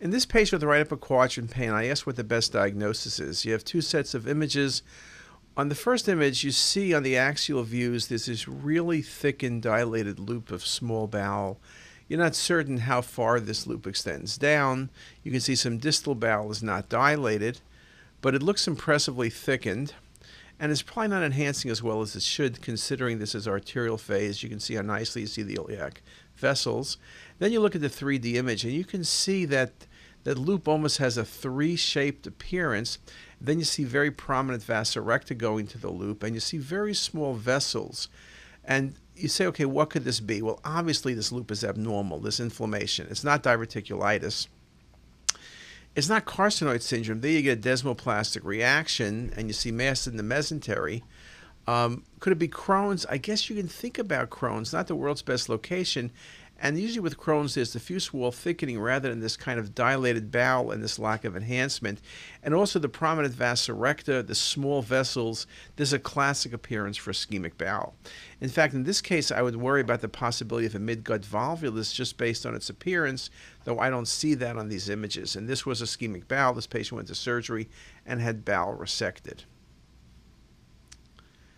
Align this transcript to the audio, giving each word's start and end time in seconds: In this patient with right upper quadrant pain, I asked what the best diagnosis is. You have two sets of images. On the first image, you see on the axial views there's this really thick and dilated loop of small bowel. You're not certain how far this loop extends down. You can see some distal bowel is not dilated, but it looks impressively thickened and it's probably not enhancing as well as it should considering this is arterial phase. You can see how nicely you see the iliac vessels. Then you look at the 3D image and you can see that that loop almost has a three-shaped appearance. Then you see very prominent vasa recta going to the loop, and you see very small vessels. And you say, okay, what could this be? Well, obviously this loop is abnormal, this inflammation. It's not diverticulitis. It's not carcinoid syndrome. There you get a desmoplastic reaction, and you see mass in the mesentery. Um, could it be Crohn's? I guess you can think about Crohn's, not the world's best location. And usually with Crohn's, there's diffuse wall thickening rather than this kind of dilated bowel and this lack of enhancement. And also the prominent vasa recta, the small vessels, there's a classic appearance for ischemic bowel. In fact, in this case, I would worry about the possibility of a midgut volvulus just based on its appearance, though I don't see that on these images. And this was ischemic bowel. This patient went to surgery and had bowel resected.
In 0.00 0.10
this 0.10 0.26
patient 0.26 0.60
with 0.60 0.68
right 0.68 0.80
upper 0.80 0.96
quadrant 0.96 1.50
pain, 1.50 1.70
I 1.70 1.88
asked 1.88 2.06
what 2.06 2.14
the 2.14 2.22
best 2.22 2.52
diagnosis 2.52 3.18
is. 3.18 3.44
You 3.44 3.50
have 3.52 3.64
two 3.64 3.80
sets 3.80 4.14
of 4.14 4.28
images. 4.28 4.82
On 5.56 5.68
the 5.68 5.74
first 5.74 6.08
image, 6.08 6.44
you 6.44 6.52
see 6.52 6.94
on 6.94 7.02
the 7.02 7.16
axial 7.16 7.64
views 7.64 8.06
there's 8.06 8.26
this 8.26 8.46
really 8.46 9.02
thick 9.02 9.42
and 9.42 9.60
dilated 9.60 10.20
loop 10.20 10.52
of 10.52 10.64
small 10.64 11.08
bowel. 11.08 11.58
You're 12.06 12.20
not 12.20 12.36
certain 12.36 12.78
how 12.78 13.00
far 13.00 13.40
this 13.40 13.66
loop 13.66 13.88
extends 13.88 14.38
down. 14.38 14.90
You 15.24 15.32
can 15.32 15.40
see 15.40 15.56
some 15.56 15.78
distal 15.78 16.14
bowel 16.14 16.52
is 16.52 16.62
not 16.62 16.88
dilated, 16.88 17.60
but 18.20 18.36
it 18.36 18.42
looks 18.42 18.68
impressively 18.68 19.30
thickened 19.30 19.94
and 20.60 20.72
it's 20.72 20.82
probably 20.82 21.08
not 21.08 21.22
enhancing 21.22 21.70
as 21.70 21.82
well 21.82 22.02
as 22.02 22.16
it 22.16 22.22
should 22.22 22.60
considering 22.60 23.18
this 23.18 23.34
is 23.34 23.46
arterial 23.46 23.98
phase. 23.98 24.42
You 24.42 24.48
can 24.48 24.58
see 24.58 24.74
how 24.74 24.82
nicely 24.82 25.22
you 25.22 25.28
see 25.28 25.42
the 25.42 25.54
iliac 25.54 26.02
vessels. 26.36 26.98
Then 27.38 27.52
you 27.52 27.60
look 27.60 27.76
at 27.76 27.80
the 27.80 27.88
3D 27.88 28.34
image 28.34 28.64
and 28.64 28.72
you 28.72 28.84
can 28.84 29.04
see 29.04 29.44
that 29.46 29.86
that 30.28 30.36
loop 30.36 30.68
almost 30.68 30.98
has 30.98 31.16
a 31.16 31.24
three-shaped 31.24 32.26
appearance. 32.26 32.98
Then 33.40 33.58
you 33.58 33.64
see 33.64 33.84
very 33.84 34.10
prominent 34.10 34.62
vasa 34.62 35.00
recta 35.00 35.34
going 35.34 35.66
to 35.68 35.78
the 35.78 35.88
loop, 35.88 36.22
and 36.22 36.34
you 36.34 36.40
see 36.40 36.58
very 36.58 36.92
small 36.92 37.32
vessels. 37.32 38.08
And 38.62 38.96
you 39.16 39.28
say, 39.28 39.46
okay, 39.46 39.64
what 39.64 39.88
could 39.88 40.04
this 40.04 40.20
be? 40.20 40.42
Well, 40.42 40.60
obviously 40.66 41.14
this 41.14 41.32
loop 41.32 41.50
is 41.50 41.64
abnormal, 41.64 42.18
this 42.18 42.40
inflammation. 42.40 43.06
It's 43.08 43.24
not 43.24 43.42
diverticulitis. 43.42 44.48
It's 45.96 46.10
not 46.10 46.26
carcinoid 46.26 46.82
syndrome. 46.82 47.22
There 47.22 47.30
you 47.30 47.40
get 47.40 47.64
a 47.64 47.68
desmoplastic 47.70 48.44
reaction, 48.44 49.32
and 49.34 49.48
you 49.48 49.54
see 49.54 49.72
mass 49.72 50.06
in 50.06 50.18
the 50.18 50.22
mesentery. 50.22 51.04
Um, 51.66 52.04
could 52.20 52.34
it 52.34 52.38
be 52.38 52.48
Crohn's? 52.48 53.06
I 53.06 53.16
guess 53.16 53.48
you 53.48 53.56
can 53.56 53.68
think 53.68 53.98
about 53.98 54.28
Crohn's, 54.28 54.74
not 54.74 54.88
the 54.88 54.94
world's 54.94 55.22
best 55.22 55.48
location. 55.48 56.12
And 56.60 56.78
usually 56.78 57.00
with 57.00 57.18
Crohn's, 57.18 57.54
there's 57.54 57.72
diffuse 57.72 58.12
wall 58.12 58.32
thickening 58.32 58.80
rather 58.80 59.08
than 59.08 59.20
this 59.20 59.36
kind 59.36 59.60
of 59.60 59.74
dilated 59.74 60.32
bowel 60.32 60.72
and 60.72 60.82
this 60.82 60.98
lack 60.98 61.24
of 61.24 61.36
enhancement. 61.36 62.00
And 62.42 62.52
also 62.52 62.80
the 62.80 62.88
prominent 62.88 63.34
vasa 63.34 63.72
recta, 63.72 64.24
the 64.24 64.34
small 64.34 64.82
vessels, 64.82 65.46
there's 65.76 65.92
a 65.92 66.00
classic 66.00 66.52
appearance 66.52 66.96
for 66.96 67.12
ischemic 67.12 67.56
bowel. 67.56 67.94
In 68.40 68.48
fact, 68.48 68.74
in 68.74 68.82
this 68.82 69.00
case, 69.00 69.30
I 69.30 69.42
would 69.42 69.56
worry 69.56 69.80
about 69.80 70.00
the 70.00 70.08
possibility 70.08 70.66
of 70.66 70.74
a 70.74 70.80
midgut 70.80 71.24
volvulus 71.24 71.94
just 71.94 72.18
based 72.18 72.44
on 72.44 72.56
its 72.56 72.68
appearance, 72.68 73.30
though 73.64 73.78
I 73.78 73.88
don't 73.88 74.08
see 74.08 74.34
that 74.34 74.56
on 74.56 74.68
these 74.68 74.88
images. 74.88 75.36
And 75.36 75.48
this 75.48 75.64
was 75.64 75.80
ischemic 75.80 76.26
bowel. 76.26 76.54
This 76.54 76.66
patient 76.66 76.96
went 76.96 77.08
to 77.08 77.14
surgery 77.14 77.68
and 78.04 78.20
had 78.20 78.44
bowel 78.44 78.76
resected. 78.76 79.44